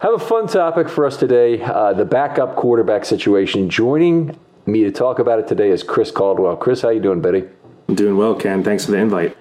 [0.00, 3.68] Have a fun topic for us today uh, the backup quarterback situation.
[3.68, 4.34] Joining
[4.64, 6.56] me to talk about it today is Chris Caldwell.
[6.56, 7.44] Chris, how you doing, buddy?
[7.86, 8.64] I'm doing well, Ken.
[8.64, 9.36] Thanks for the invite.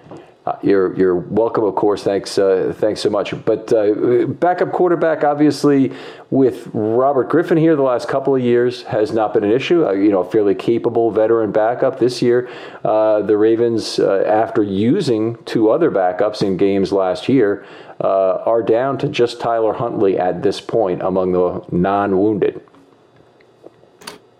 [0.50, 2.04] Uh, you're you're welcome, of course.
[2.04, 3.34] Thanks uh, thanks so much.
[3.46, 5.92] But uh, backup quarterback, obviously,
[6.32, 9.86] with Robert Griffin here the last couple of years has not been an issue.
[9.86, 12.00] Uh, you know, a fairly capable veteran backup.
[12.00, 12.50] This year,
[12.84, 17.64] uh, the Ravens, after using two other backups in games last year,
[18.00, 22.60] are down to just Tyler Huntley at this point among the non-wounded.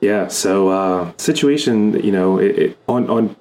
[0.02, 0.28] Yeah.
[0.28, 3.36] So situation, you know, it, it, on on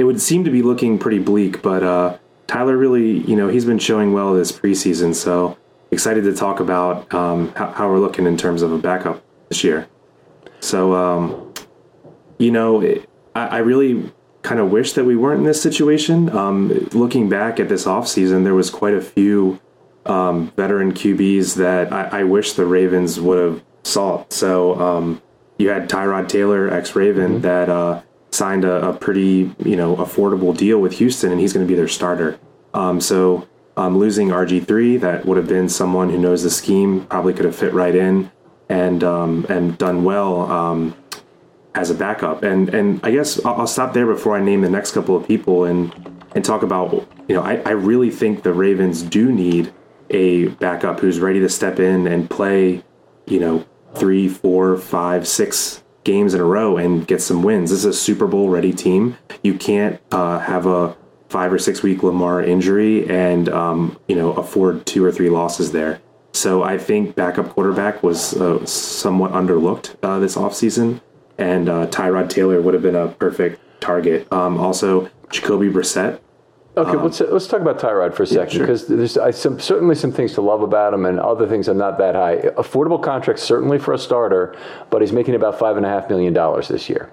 [0.00, 2.16] it would seem to be looking pretty bleak, but uh,
[2.46, 5.14] Tyler really, you know, he's been showing well this preseason.
[5.14, 5.58] So
[5.90, 9.62] excited to talk about um, how, how, we're looking in terms of a backup this
[9.62, 9.88] year.
[10.60, 11.52] So, um,
[12.38, 14.10] you know, it, I, I, really
[14.40, 16.34] kind of wish that we weren't in this situation.
[16.34, 19.60] Um, looking back at this offseason, there was quite a few
[20.06, 24.32] um, veteran QBs that I, I, wish the Ravens would have sought.
[24.32, 25.20] So um,
[25.58, 27.40] you had Tyrod Taylor, ex Raven, mm-hmm.
[27.42, 27.68] that.
[27.68, 28.00] Uh,
[28.30, 31.76] signed a, a, pretty you know affordable deal with Houston, and he's going to be
[31.76, 32.38] their starter.
[32.74, 37.06] Um, so um, losing RG three, that would have been someone who knows the scheme,
[37.06, 38.30] probably could have fit right in
[38.68, 40.94] and um, and done well um,
[41.74, 42.42] as a backup.
[42.42, 45.26] And and I guess I'll, I'll, stop there before I name the next couple of
[45.26, 45.92] people and
[46.34, 46.92] and talk about
[47.28, 49.72] you know I, I really think the Ravens do need
[50.10, 52.82] a backup who's ready to step in and play
[53.26, 57.70] you know three, four, five, six games in a row and get some wins.
[57.70, 59.16] This is a Super Bowl ready team.
[59.42, 60.96] You can't uh, have a
[61.28, 65.72] five or six week Lamar injury and um, you know afford two or three losses
[65.72, 66.00] there.
[66.32, 71.00] So I think backup quarterback was uh, somewhat underlooked uh, this offseason,
[71.38, 74.32] and uh, Tyrod Taylor would have been a perfect target.
[74.32, 76.20] Um, also, Jacoby Brissett.
[76.76, 78.96] Okay, um, let's let's talk about Tyrod for a second because yeah, sure.
[78.96, 81.98] there's I, some, certainly some things to love about him, and other things are not
[81.98, 82.36] that high.
[82.36, 84.56] Affordable contract certainly for a starter,
[84.88, 87.10] but he's making about five and a half million dollars this year.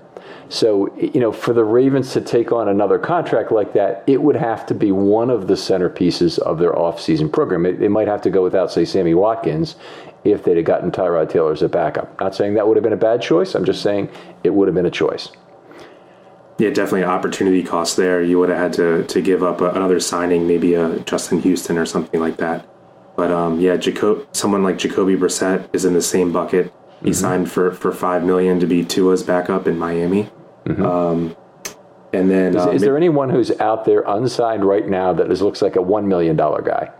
[0.49, 4.35] So, you know, for the Ravens to take on another contract like that, it would
[4.35, 7.65] have to be one of the centerpieces of their offseason program.
[7.65, 9.75] It, they might have to go without, say, Sammy Watkins
[10.23, 12.19] if they'd have gotten Tyrod Taylor as a backup.
[12.19, 13.55] Not saying that would have been a bad choice.
[13.55, 14.09] I'm just saying
[14.43, 15.29] it would have been a choice.
[16.57, 18.21] Yeah, definitely opportunity cost there.
[18.23, 21.85] You would have had to, to give up another signing, maybe a Justin Houston or
[21.85, 22.67] something like that.
[23.15, 26.73] But um, yeah, Jacob, someone like Jacoby Brissett is in the same bucket.
[27.01, 27.13] He mm-hmm.
[27.13, 30.29] signed for, for five million to be Tua's backup in Miami.
[30.65, 30.85] Mm-hmm.
[30.85, 31.35] Um,
[32.13, 35.41] and then, is, uh, is, there anyone who's out there unsigned right now that is,
[35.41, 36.91] looks like a one million dollar guy?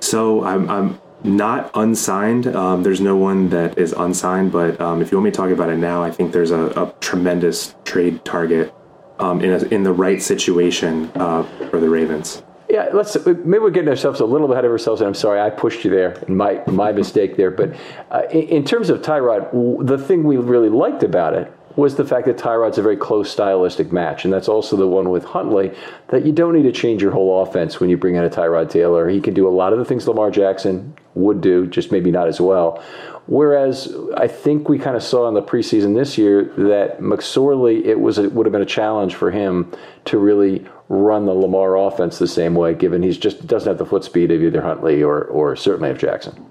[0.00, 2.46] So I'm I'm not unsigned.
[2.46, 5.50] Um, there's no one that is unsigned, but um, if you want me to talk
[5.50, 8.72] about it now, I think there's a, a tremendous trade target
[9.18, 12.42] um, in a, in the right situation uh, for the Ravens.
[12.68, 15.50] Yeah, let's maybe we're getting ourselves a little ahead of ourselves, and I'm sorry I
[15.50, 17.50] pushed you there, my my mistake there.
[17.50, 17.76] But
[18.10, 22.04] uh, in, in terms of Tyrod, the thing we really liked about it was the
[22.04, 25.72] fact that Tyrod's a very close stylistic match, and that's also the one with Huntley
[26.08, 28.70] that you don't need to change your whole offense when you bring in a Tyrod
[28.70, 29.08] Taylor.
[29.08, 32.28] He can do a lot of the things Lamar Jackson would do, just maybe not
[32.28, 32.82] as well.
[33.26, 38.00] Whereas I think we kind of saw in the preseason this year that McSorley, it
[38.00, 39.72] was it would have been a challenge for him
[40.06, 43.86] to really run the Lamar offense the same way, given he's just doesn't have the
[43.86, 46.45] foot speed of either Huntley or or certainly of Jackson.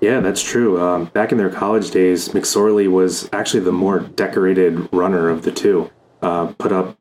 [0.00, 0.80] Yeah, that's true.
[0.80, 5.50] Um, back in their college days, McSorley was actually the more decorated runner of the
[5.50, 5.90] two.
[6.22, 6.98] Uh, put up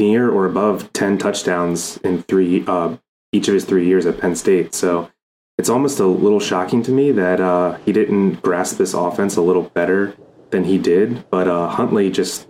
[0.00, 2.96] near or above 10 touchdowns in three uh,
[3.32, 4.74] each of his three years at Penn State.
[4.74, 5.10] So
[5.58, 9.42] it's almost a little shocking to me that uh, he didn't grasp this offense a
[9.42, 10.16] little better
[10.50, 11.28] than he did.
[11.30, 12.48] But uh, Huntley just,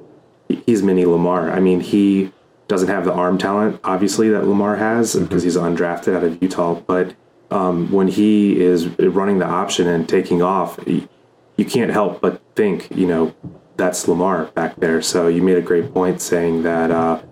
[0.49, 1.51] he's mini Lamar.
[1.51, 2.33] I mean, he
[2.69, 5.45] doesn't have the arm talent, obviously, that Lamar has because mm-hmm.
[5.45, 6.75] he's undrafted out of Utah.
[6.75, 7.15] But
[7.51, 12.89] um, when he is running the option and taking off, you can't help but think,
[12.95, 13.35] you know,
[13.77, 15.03] that's Lamar back there.
[15.03, 17.23] So you made a great point saying that uh,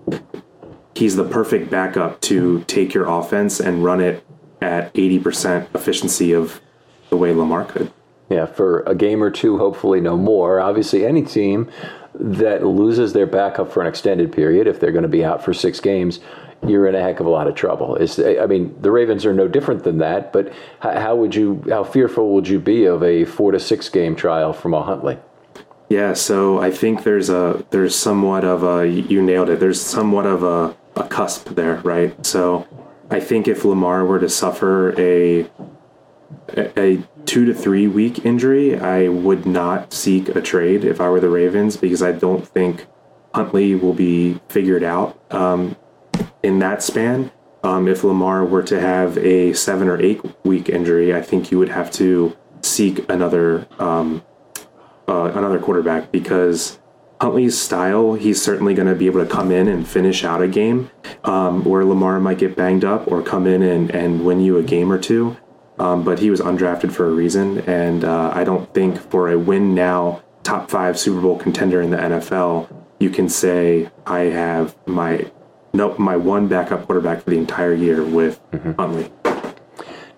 [0.95, 4.25] he's the perfect backup to take your offense and run it
[4.61, 6.61] at 80% efficiency of
[7.11, 7.93] the way Lamar could.
[8.29, 10.59] Yeah, for a game or two, hopefully no more.
[10.59, 11.71] Obviously, any team
[12.23, 15.53] that loses their backup for an extended period, if they're going to be out for
[15.53, 16.21] six games,
[16.67, 17.97] you're in a heck of a lot of trouble.
[17.97, 20.33] It's, I mean, the Ravens are no different than that.
[20.33, 24.15] But how would you, how fearful would you be of a four to six game
[24.15, 25.19] trial from a Huntley?
[25.89, 29.61] Yeah, so I think there's a there's somewhat of a you nailed it.
[29.61, 32.25] There's somewhat of a, a cusp there, right?
[32.25, 32.67] So
[33.11, 35.51] I think if Lamar were to suffer a
[36.57, 37.03] a
[37.33, 41.31] two to three week injury, I would not seek a trade if I were the
[41.31, 42.87] Ravens because I don't think
[43.35, 45.19] Huntley will be figured out.
[45.33, 45.77] Um,
[46.43, 47.31] in that span.
[47.63, 51.59] Um, if Lamar were to have a seven or eight week injury, I think you
[51.59, 54.23] would have to seek another um,
[55.09, 56.79] uh, another quarterback because
[57.21, 60.49] Huntley's style, he's certainly going to be able to come in and finish out a
[60.49, 60.91] game
[61.25, 64.63] um, where Lamar might get banged up or come in and, and win you a
[64.63, 65.37] game or two.
[65.83, 69.37] Um, but he was undrafted for a reason, and uh, I don't think for a
[69.37, 74.77] win now top five Super Bowl contender in the NFL, you can say I have
[74.87, 75.29] my
[75.73, 78.73] no, my one backup quarterback for the entire year with mm-hmm.
[78.79, 79.11] Huntley.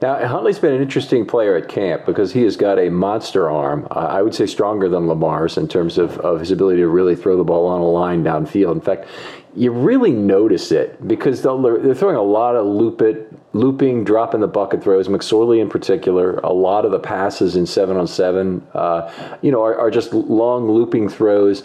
[0.03, 3.89] Now, Huntley's been an interesting player at camp because he has got a monster arm.
[3.91, 7.17] Uh, I would say stronger than Lamar's in terms of, of his ability to really
[7.17, 8.73] throw the ball on a line downfield.
[8.73, 9.09] In fact,
[9.57, 14.41] you really notice it because they're throwing a lot of loop it, looping, drop in
[14.41, 15.09] the bucket throws.
[15.09, 19.11] McSorley in particular, a lot of the passes in seven on seven, uh,
[19.43, 21.63] you know, are, are just long looping throws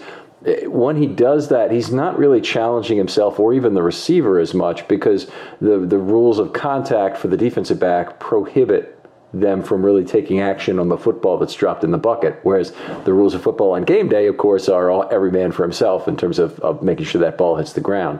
[0.65, 4.87] when he does that, he's not really challenging himself or even the receiver as much
[4.87, 5.27] because
[5.59, 8.98] the the rules of contact for the defensive back prohibit
[9.33, 12.39] them from really taking action on the football that's dropped in the bucket.
[12.43, 12.73] Whereas
[13.05, 16.07] the rules of football on game day, of course, are all, every man for himself
[16.07, 18.19] in terms of, of making sure that ball hits the ground.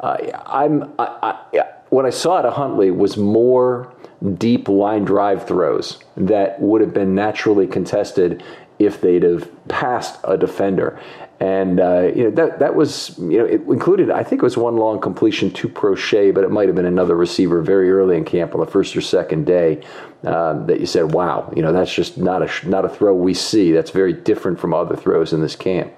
[0.00, 3.92] Uh, I'm I, I, what I saw at Huntley was more
[4.38, 8.42] deep line drive throws that would have been naturally contested
[8.78, 10.98] if they'd have passed a defender.
[11.44, 14.56] And uh, you know that that was you know it included I think it was
[14.56, 18.24] one long completion to Proche, but it might have been another receiver very early in
[18.24, 19.82] camp on the first or second day
[20.22, 23.34] um, that you said, wow, you know that's just not a not a throw we
[23.34, 23.72] see.
[23.72, 25.92] That's very different from other throws in this camp.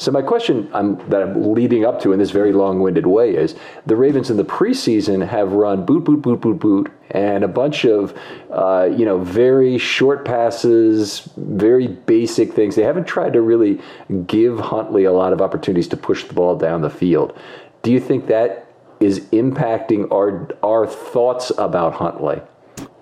[0.00, 3.54] So my question I'm, that I'm leading up to in this very long-winded way is
[3.84, 7.84] the Ravens in the preseason have run boot, boot, boot, boot, boot, and a bunch
[7.84, 8.18] of
[8.50, 12.76] uh, you know very short passes, very basic things.
[12.76, 13.78] They haven't tried to really
[14.26, 17.38] give Huntley a lot of opportunities to push the ball down the field.
[17.82, 22.40] Do you think that is impacting our our thoughts about Huntley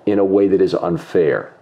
[0.04, 1.54] in a way that is unfair?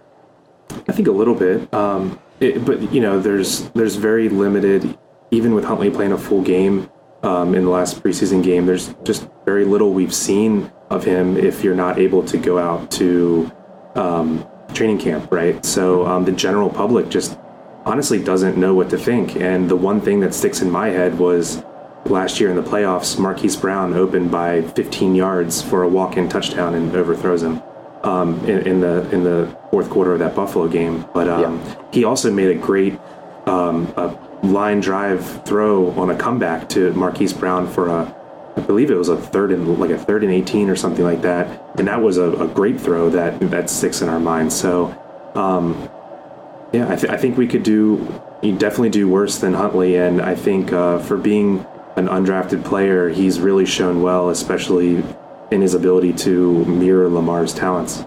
[0.71, 4.97] I think a little bit, um, it, but you know, there's there's very limited
[5.31, 6.89] even with Huntley playing a full game
[7.23, 11.63] um, in the last preseason game, there's just very little we've seen of him if
[11.63, 13.51] you're not able to go out to
[13.95, 15.63] um, training camp, right?
[15.65, 17.37] So um, the general public just
[17.85, 19.35] honestly doesn't know what to think.
[19.35, 21.63] And the one thing that sticks in my head was
[22.05, 26.75] last year in the playoffs, Marquise Brown opened by 15 yards for a walk-in touchdown
[26.75, 27.61] and overthrows him.
[28.03, 31.75] Um, in, in, the in the fourth quarter of that Buffalo game, but um, yeah.
[31.91, 32.97] he also made a great
[33.47, 38.15] um, a line drive throw on a comeback to Marquise Brown for a,
[38.55, 41.21] I believe it was a third and like a third and eighteen or something like
[41.21, 44.55] that, and that was a, a great throw that that sticks in our minds.
[44.55, 44.95] So,
[45.35, 45.89] um,
[46.73, 47.97] yeah, I, th- I, think we could do
[48.41, 51.65] definitely do worse than Huntley, and I think uh, for being
[51.95, 55.03] an undrafted player, he's really shown well, especially
[55.51, 58.03] in his ability to mirror Lamar's talents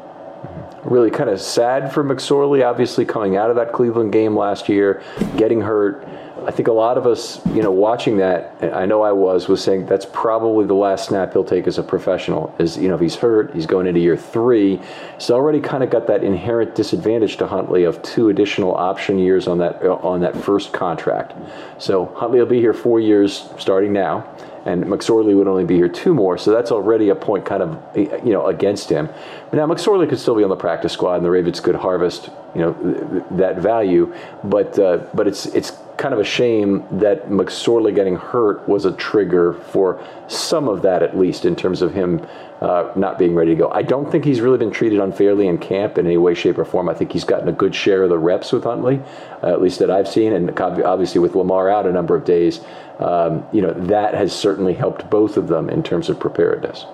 [0.85, 5.03] really kind of sad for McSorley, obviously coming out of that Cleveland game last year,
[5.37, 6.07] getting hurt.
[6.47, 9.63] I think a lot of us, you know, watching that, I know I was, was
[9.63, 12.55] saying that's probably the last snap he'll take as a professional.
[12.59, 14.81] Is you know, if he's hurt, he's going into year three.
[15.17, 19.49] He's already kind of got that inherent disadvantage to Huntley of two additional option years
[19.49, 21.35] on that on that first contract.
[21.79, 25.89] So Huntley will be here four years starting now and McSorley would only be here
[25.89, 29.09] two more, so that's already a point kind of you know against him.
[29.51, 32.31] But now McSorley could still be on the practice squad, and the Ravens could harvest
[32.55, 34.15] you know th- that value.
[34.45, 38.93] But uh, but it's it's kind of a shame that McSorley getting hurt was a
[38.93, 42.27] trigger for some of that, at least in terms of him
[42.63, 43.71] uh, not being ready to go.
[43.71, 46.65] I don't think he's really been treated unfairly in camp in any way, shape, or
[46.65, 46.89] form.
[46.89, 48.99] I think he's gotten a good share of the reps with Huntley,
[49.43, 52.61] uh, at least that I've seen, and obviously with Lamar out a number of days,
[52.99, 56.87] um, you know that has certainly helped both of them in terms of preparedness.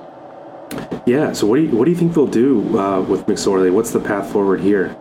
[1.07, 1.33] Yeah.
[1.33, 3.73] So what do you what do you think they'll do uh, with McSorley?
[3.73, 4.97] What's the path forward here?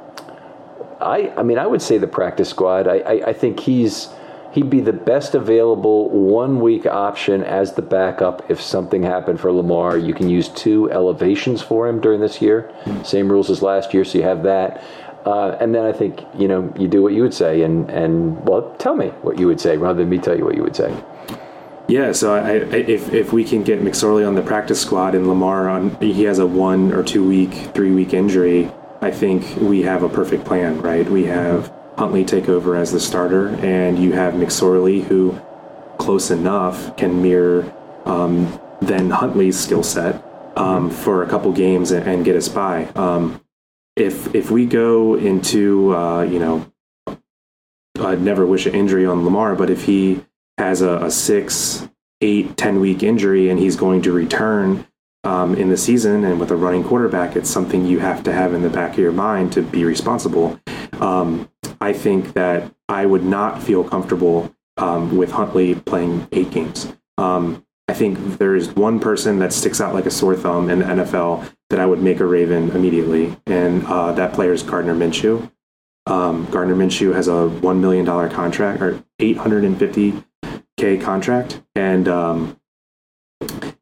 [1.01, 2.87] I, I mean, I would say the practice squad.
[2.87, 4.09] I, I, I think he's
[4.51, 9.51] he'd be the best available one week option as the backup if something happened for
[9.51, 9.97] Lamar.
[9.97, 12.71] You can use two elevations for him during this year.
[13.03, 14.81] Same rules as last year, so you have that.
[15.25, 18.45] Uh, and then I think you know you do what you would say, and and
[18.47, 20.75] well, tell me what you would say rather than me tell you what you would
[20.75, 20.95] say.
[21.87, 25.27] Yeah, so I, I, if if we can get McSorley on the practice squad and
[25.27, 28.71] Lamar on, he has a one or two week, three week injury.
[29.05, 31.07] I think we have a perfect plan, right?
[31.07, 35.39] We have Huntley take over as the starter, and you have McSorley, who
[35.99, 37.71] close enough can mirror
[38.05, 40.25] um, then Huntley's skill set
[40.57, 42.85] um, for a couple games and, and get us by.
[42.95, 43.41] Um,
[43.95, 46.73] if if we go into uh, you know,
[47.99, 50.25] I'd never wish an injury on Lamar, but if he
[50.57, 51.87] has a, a six,
[52.21, 54.87] eight, ten week injury and he's going to return
[55.25, 58.53] um, in the season and with a running quarterback, it's something you have to have
[58.53, 60.59] in the back of your mind to be responsible.
[60.99, 61.49] Um,
[61.81, 66.93] I think that I would not feel comfortable um, with Huntley playing eight games.
[67.17, 70.79] Um, I think there is one person that sticks out like a sore thumb in
[70.79, 74.95] the NFL that I would make a Raven immediately, and uh, that player is Gardner
[74.95, 75.51] Minshew.
[76.07, 80.23] Um, Gardner Minshew has a one million dollar contract or eight hundred and fifty
[80.77, 82.59] k contract, and um,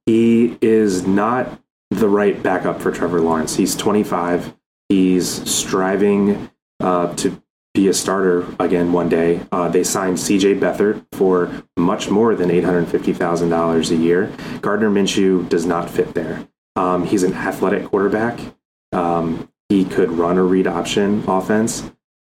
[0.05, 3.55] he is not the right backup for Trevor Lawrence.
[3.55, 4.55] He's twenty five.
[4.89, 7.41] He's striving uh, to
[7.73, 9.41] be a starter again one day.
[9.51, 10.55] Uh, they signed C.J.
[10.55, 14.31] Beathard for much more than eight hundred fifty thousand dollars a year.
[14.61, 16.47] Gardner Minshew does not fit there.
[16.75, 18.39] Um, he's an athletic quarterback.
[18.91, 21.91] Um, he could run a read option offense.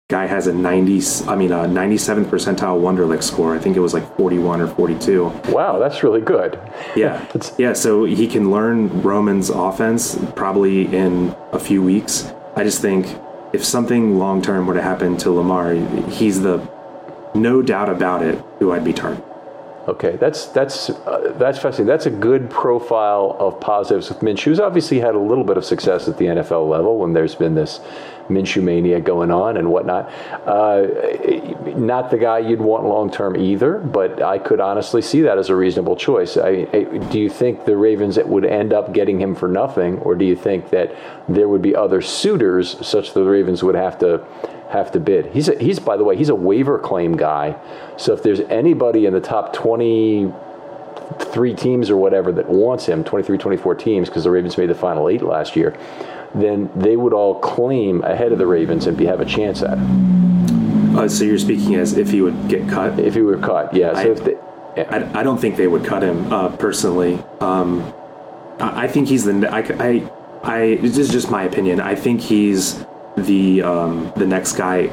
[0.10, 3.54] Guy has a 90, I mean, a 97th percentile Wonderlic score.
[3.54, 5.26] I think it was like 41 or 42.
[5.50, 6.58] Wow, that's really good.
[6.96, 7.28] Yeah.
[7.58, 12.32] yeah, so he can learn Roman's offense probably in a few weeks.
[12.56, 13.20] I just think
[13.52, 15.74] if something long term were to happen to Lamar,
[16.10, 16.66] he's the
[17.36, 19.26] no doubt about it who I'd be targeting.
[19.90, 21.86] Okay, that's that's uh, that's fascinating.
[21.86, 26.10] That's a good profile of positives with Minshew's obviously had a little bit of success
[26.10, 27.80] at the NFL level when there's been this
[28.30, 30.12] Minshew mania going on and whatnot.
[30.46, 30.88] Uh,
[31.78, 35.50] not the guy you'd want long term either, but I could honestly see that as
[35.50, 36.38] a reasonable choice.
[36.38, 40.16] I, I, do you think the Ravens would end up getting him for nothing, or
[40.16, 40.96] do you think that
[41.30, 44.26] there would be other suitors such that the Ravens would have to
[44.70, 45.28] have to bid?
[45.28, 47.56] He's a, he's by the way he's a waiver claim guy,
[47.98, 50.32] so if there's anybody in the top twenty
[51.20, 54.76] three teams or whatever that wants him 23 24 teams because the ravens made the
[54.76, 55.78] final eight last year
[56.36, 59.78] then they would all claim ahead of the Ravens and be, have a chance at
[59.78, 60.98] it.
[60.98, 63.00] Uh, so you're speaking as if he would get cut?
[63.00, 63.94] If he were cut, yeah.
[63.94, 64.32] So I, if they,
[64.76, 65.10] yeah.
[65.14, 67.24] I, I, don't think they would cut him uh, personally.
[67.40, 67.94] Um,
[68.60, 69.48] I, I, think he's the.
[69.48, 70.12] I, I,
[70.44, 71.80] I, this is just my opinion.
[71.80, 72.84] I think he's
[73.16, 74.88] the um, the next guy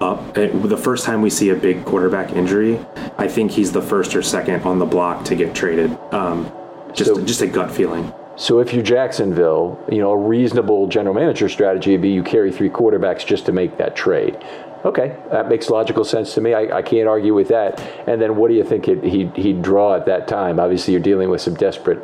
[0.00, 0.36] up.
[0.36, 2.78] Uh, the first time we see a big quarterback injury,
[3.18, 5.90] I think he's the first or second on the block to get traded.
[6.12, 6.50] Um,
[6.94, 8.12] just so, just a gut feeling.
[8.40, 12.50] So if you're Jacksonville, you know, a reasonable general manager strategy would be you carry
[12.50, 14.42] three quarterbacks just to make that trade.
[14.82, 16.54] Okay, that makes logical sense to me.
[16.54, 17.78] I, I can't argue with that.
[18.08, 20.58] And then what do you think it, he'd, he'd draw at that time?
[20.58, 22.00] Obviously, you're dealing with some desperate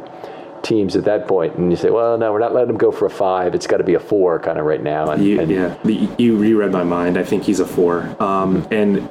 [0.63, 3.07] teams at that point, and you say, well, no, we're not letting him go for
[3.07, 3.55] a five.
[3.55, 5.11] It's got to be a four kind of right now.
[5.11, 5.75] And, you, and, yeah,
[6.19, 7.17] you reread my mind.
[7.17, 8.15] I think he's a four.
[8.23, 9.11] Um, and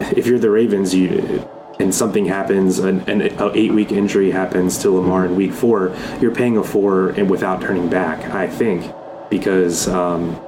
[0.00, 1.48] if you're the Ravens, you
[1.78, 3.22] and something happens, an, an
[3.54, 7.60] eight week injury happens to Lamar in week four, you're paying a four and without
[7.60, 8.92] turning back, I think,
[9.30, 10.40] because um,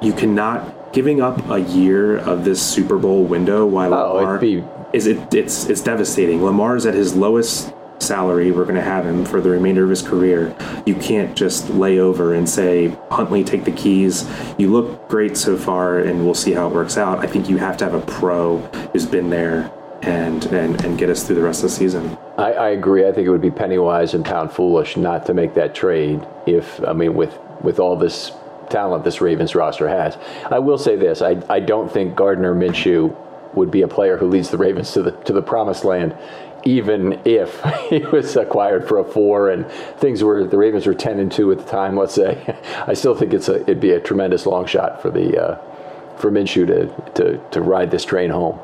[0.00, 4.62] you cannot giving up a year of this Super Bowl window while oh, Lamar be...
[4.92, 6.42] is it it's it's devastating.
[6.42, 10.02] Lamar's at his lowest salary we're going to have him for the remainder of his
[10.02, 10.54] career.
[10.84, 14.28] You can't just lay over and say, Huntley, take the keys.
[14.58, 17.20] You look great so far, and we'll see how it works out.
[17.20, 18.58] I think you have to have a pro
[18.92, 19.72] who's been there
[20.02, 22.16] and, and, and get us through the rest of the season.
[22.36, 23.06] I, I agree.
[23.06, 26.26] I think it would be penny wise and pound foolish not to make that trade
[26.46, 28.32] if, I mean, with, with all this
[28.68, 30.16] talent this Ravens roster has.
[30.50, 33.16] I will say this I, I don't think Gardner Minshew
[33.54, 36.16] would be a player who leads the Ravens to the, to the promised land.
[36.64, 41.18] Even if he was acquired for a four and things were the Ravens were ten
[41.18, 42.56] and two at the time, let's say,
[42.86, 46.30] I still think it's a it'd be a tremendous long shot for the uh, for
[46.30, 48.58] Minshew to, to to ride this train home.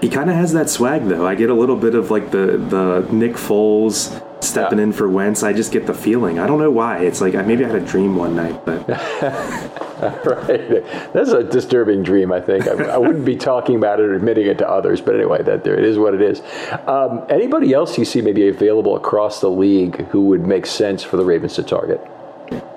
[0.00, 1.26] He kind of has that swag, though.
[1.26, 4.84] I get a little bit of like the the Nick Foles stepping yeah.
[4.84, 5.42] in for Wentz.
[5.42, 6.38] I just get the feeling.
[6.38, 6.98] I don't know why.
[6.98, 10.84] It's like maybe I had a dream one night, but right.
[11.12, 12.32] That's a disturbing dream.
[12.32, 15.14] I think I, I, wouldn't be talking about it or admitting it to others, but
[15.14, 16.42] anyway, that there it is what it is.
[16.86, 21.16] Um, anybody else you see maybe available across the league who would make sense for
[21.16, 22.00] the Ravens to target?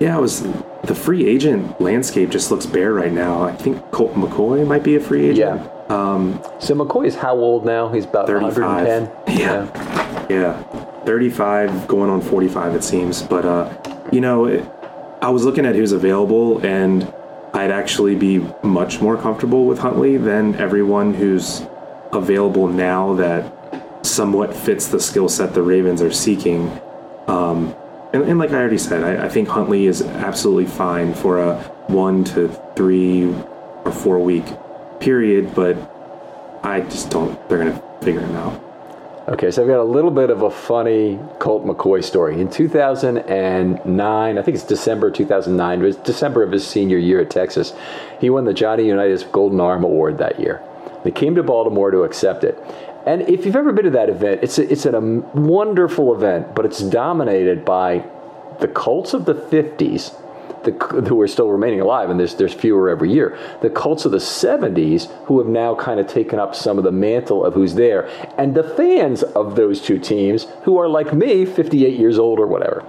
[0.00, 0.42] Yeah, it was
[0.84, 3.42] the free agent landscape just looks bare right now.
[3.42, 5.60] I think Colt McCoy might be a free agent.
[5.62, 5.79] Yeah.
[5.90, 7.88] Um, so McCoy is how old now?
[7.88, 8.56] He's about 35.
[8.56, 9.38] 110.
[9.38, 10.26] Yeah.
[10.30, 10.62] yeah.
[11.04, 13.74] 35 going on 45 it seems, but uh,
[14.12, 14.64] you know, it,
[15.20, 17.12] I was looking at who's available and
[17.52, 21.62] I'd actually be much more comfortable with Huntley than everyone who's
[22.12, 23.52] available now that
[24.02, 26.68] somewhat fits the skill set the Ravens are seeking.
[27.26, 27.74] Um,
[28.12, 31.60] and, and, like I already said, I, I, think Huntley is absolutely fine for a
[31.86, 33.32] one to three
[33.84, 34.46] or four week
[35.00, 35.76] period, but
[36.62, 37.48] I just don't.
[37.48, 38.70] They're to figure him out.
[39.28, 42.40] Okay, so I've got a little bit of a funny Colt McCoy story.
[42.40, 47.30] In 2009, I think it's December 2009, it was December of his senior year at
[47.30, 47.72] Texas,
[48.20, 50.62] he won the Johnny Unitas Golden Arm Award that year.
[51.04, 52.58] They came to Baltimore to accept it.
[53.06, 56.54] And if you've ever been to that event, it's a, it's a um, wonderful event,
[56.54, 58.04] but it's dominated by
[58.58, 60.14] the Colts of the 50s
[60.64, 63.38] who are still remaining alive, and there's there's fewer every year.
[63.62, 66.92] The Colts of the '70s, who have now kind of taken up some of the
[66.92, 71.44] mantle of who's there, and the fans of those two teams, who are like me,
[71.44, 72.84] 58 years old or whatever,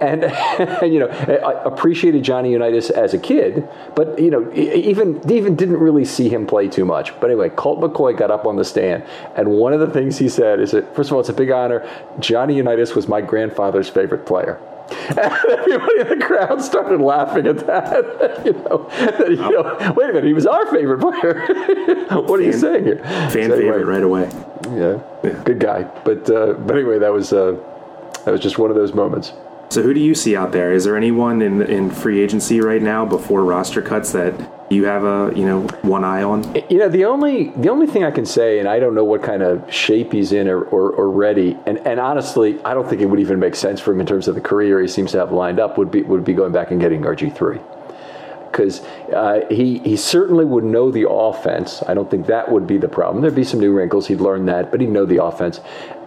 [0.00, 0.24] and,
[0.84, 5.56] and you know, I appreciated Johnny Unitas as a kid, but you know, even even
[5.56, 7.18] didn't really see him play too much.
[7.20, 10.28] But anyway, Colt McCoy got up on the stand, and one of the things he
[10.28, 11.88] said is that first of all, it's a big honor.
[12.20, 14.60] Johnny Unitas was my grandfather's favorite player.
[14.90, 18.42] And everybody in the crowd started laughing at that.
[18.46, 21.46] you know, that, you know, wait a minute, he was our favorite player.
[22.10, 22.98] what fan, are you saying here?
[22.98, 24.30] Fan so anyway, favorite right away.
[24.70, 25.82] Yeah, yeah, good guy.
[26.04, 27.58] But uh, but anyway, that was uh,
[28.24, 29.32] that was just one of those moments.
[29.70, 30.72] So who do you see out there?
[30.72, 34.34] Is there anyone in in free agency right now before roster cuts that
[34.70, 36.42] you have a you know one eye on?
[36.68, 39.22] You know the only the only thing I can say, and I don't know what
[39.22, 43.00] kind of shape he's in or, or, or, ready, and and honestly, I don't think
[43.00, 45.18] it would even make sense for him in terms of the career he seems to
[45.18, 45.78] have lined up.
[45.78, 47.58] Would be would be going back and getting RG three
[48.56, 48.80] because
[49.14, 51.82] uh, he he certainly would know the offense.
[51.86, 53.20] I don't think that would be the problem.
[53.20, 54.06] There'd be some new wrinkles.
[54.06, 55.60] He'd learn that, but he'd know the offense.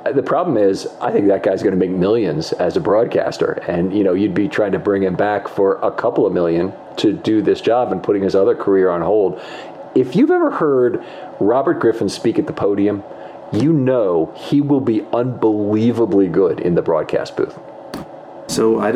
[0.06, 3.96] The problem is, I think that guy's going to make millions as a broadcaster, and
[3.96, 7.14] you know, you'd be trying to bring him back for a couple of million to
[7.14, 9.42] do this job and putting his other career on hold.
[9.96, 11.04] If you've ever heard
[11.40, 13.04] Robert Griffin speak at the podium,
[13.52, 17.58] you know he will be unbelievably good in the broadcast booth.
[18.48, 18.92] So I,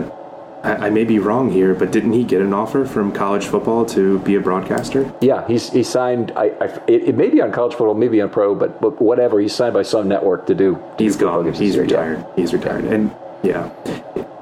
[0.64, 4.20] I, may be wrong here, but didn't he get an offer from college football to
[4.20, 5.14] be a broadcaster?
[5.20, 6.32] Yeah, he's he signed.
[6.38, 9.42] I, I it, it, may be on college football, maybe on pro, but, but whatever.
[9.42, 10.82] He's signed by some network to do.
[10.98, 11.52] He's gone.
[11.52, 12.20] He's retired.
[12.20, 12.36] Yeah.
[12.38, 12.86] He's retired.
[12.86, 13.70] And yeah,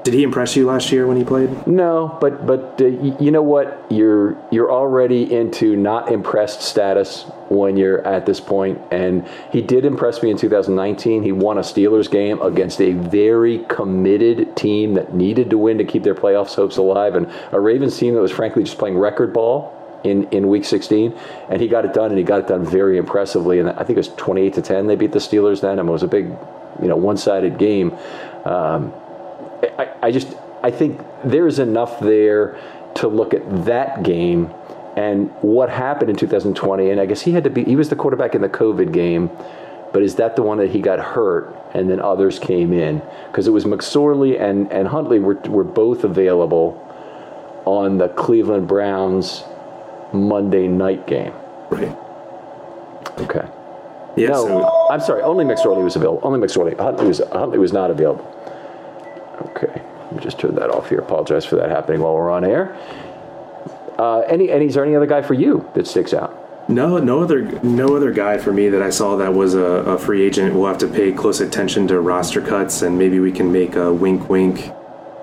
[0.04, 1.66] did he impress you last year when he played?
[1.66, 3.86] No, but but uh, you know what?
[3.90, 9.84] You're you're already into not impressed status when you're at this point, and he did
[9.84, 11.22] impress me in 2019.
[11.22, 15.84] He won a Steelers game against a very committed team that needed to win to
[15.84, 19.32] keep their playoffs hopes alive, and a Ravens team that was frankly just playing record
[19.32, 21.16] ball in, in week 16
[21.48, 23.90] and he got it done and he got it done very impressively and I think
[23.90, 26.26] it was 28 to 10 they beat the Steelers then and it was a big
[26.82, 27.96] you know one-sided game
[28.44, 28.92] um,
[29.62, 32.58] I, I just I think there's enough there
[32.96, 34.52] to look at that game
[34.96, 36.90] and what happened in 2020.
[36.90, 39.30] And I guess he had to be he was the quarterback in the COVID game,
[39.92, 43.46] but is that the one that he got hurt and then others came in because
[43.46, 46.78] it was McSorley and and Huntley were were both available
[47.64, 49.44] on the Cleveland Browns
[50.12, 51.32] Monday night game.
[51.70, 51.96] Right.
[53.18, 53.48] Okay.
[54.14, 54.88] Yeah, no, so.
[54.90, 55.22] I'm sorry.
[55.22, 56.20] Only McSorley was available.
[56.22, 56.78] Only McSorley.
[56.78, 58.28] Huntley was Huntley was not available.
[60.22, 61.00] Just turn that off here.
[61.00, 62.74] Apologize for that happening while we're on air.
[63.98, 66.38] Uh, any, any, is there any other guy for you that sticks out?
[66.68, 69.98] No, no other, no other guy for me that I saw that was a, a
[69.98, 70.54] free agent.
[70.54, 73.92] We'll have to pay close attention to roster cuts, and maybe we can make a
[73.92, 74.72] wink, wink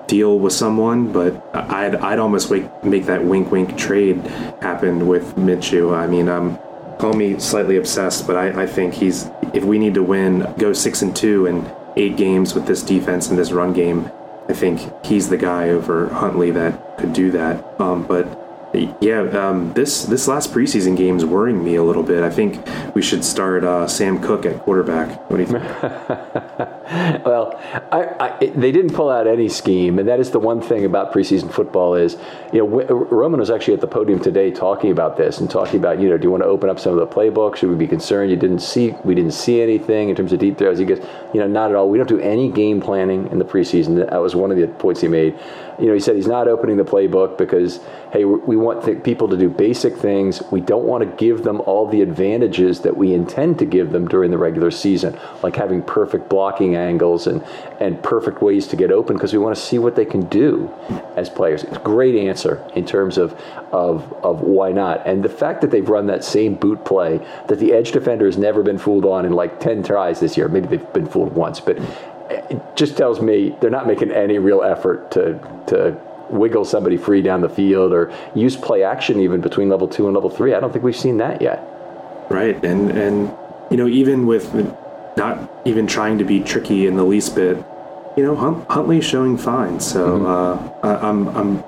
[0.08, 1.14] deal with someone.
[1.14, 4.18] But I'd, I'd almost make, make that wink, wink trade
[4.62, 5.96] happen with Minshew.
[5.98, 6.60] I mean, um,
[7.00, 9.30] call me slightly obsessed, but I, I think he's.
[9.54, 13.30] If we need to win, go six and two and eight games with this defense
[13.30, 14.12] and this run game,
[14.50, 17.80] I think he's the guy over Huntley that could do that.
[17.80, 18.26] Um, but
[18.74, 22.24] yeah, um, this this last preseason game is worrying me a little bit.
[22.24, 25.30] I think we should start uh, Sam Koch at quarterback.
[25.30, 25.64] What do you think?
[27.26, 27.60] well,
[27.92, 31.12] I, I, they didn't pull out any scheme, and that is the one thing about
[31.12, 32.18] preseason football is,
[32.54, 36.00] you know, Roman was actually at the podium today talking about this and talking about,
[36.00, 37.58] you know, do you want to open up some of the playbooks?
[37.58, 40.58] Should we be concerned you didn't see we didn't see anything in terms of deep
[40.58, 40.78] throws?
[40.78, 41.00] He goes,
[41.34, 41.90] you know, not at all.
[41.90, 43.96] We don't do any game planning in the preseason.
[43.96, 45.38] That was one of the points he made.
[45.80, 47.80] You know, he said he's not opening the playbook because
[48.12, 50.42] hey, we want th- people to do basic things.
[50.52, 54.08] We don't want to give them all the advantages that we intend to give them
[54.08, 57.44] during the regular season, like having perfect blocking angles and,
[57.80, 60.72] and perfect ways to get open, because we want to see what they can do
[61.16, 61.64] as players.
[61.64, 63.34] It's a great answer in terms of,
[63.72, 65.06] of, of why not.
[65.06, 68.38] And the fact that they've run that same boot play that the edge defender has
[68.38, 71.60] never been fooled on in like 10 tries this year, maybe they've been fooled once,
[71.60, 71.78] but
[72.50, 77.22] it just tells me they're not making any real effort to, to wiggle somebody free
[77.22, 80.54] down the field or use play action even between level two and level three.
[80.54, 81.66] I don't think we've seen that yet.
[82.30, 83.32] Right, and and
[83.72, 84.54] you know even with
[85.18, 87.58] not even trying to be tricky in the least bit,
[88.16, 89.80] you know Hunt, Huntley's showing fine.
[89.80, 90.86] So mm-hmm.
[90.86, 91.64] uh, I'm I'm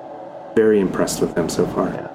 [0.54, 1.88] very impressed with them so far.
[1.88, 2.11] Yeah.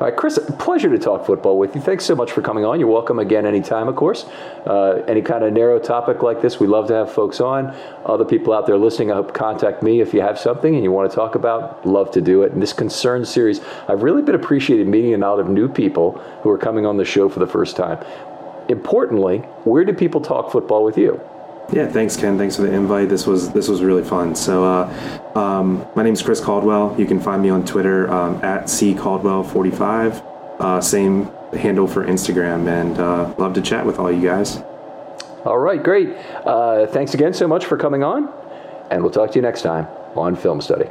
[0.00, 1.82] All right, Chris, pleasure to talk football with you.
[1.82, 2.80] Thanks so much for coming on.
[2.80, 4.24] You're welcome again anytime, of course.
[4.64, 7.76] Uh, any kind of narrow topic like this, we love to have folks on.
[8.06, 10.90] Other people out there listening, I hope contact me if you have something and you
[10.90, 11.84] want to talk about.
[11.86, 12.52] Love to do it.
[12.52, 16.48] And this concern series, I've really been appreciating meeting a lot of new people who
[16.48, 18.02] are coming on the show for the first time.
[18.70, 21.20] Importantly, where do people talk football with you?
[21.72, 22.36] Yeah, thanks, Ken.
[22.36, 23.08] Thanks for the invite.
[23.08, 24.34] This was this was really fun.
[24.34, 26.96] So, uh, um, my name is Chris Caldwell.
[26.98, 30.58] You can find me on Twitter um, at ccaldwell45.
[30.58, 34.58] Uh, same handle for Instagram, and uh, love to chat with all you guys.
[35.44, 36.16] All right, great.
[36.44, 38.28] Uh, thanks again so much for coming on,
[38.90, 40.90] and we'll talk to you next time on Film Study.